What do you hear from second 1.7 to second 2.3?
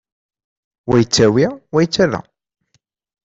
wa yettarra.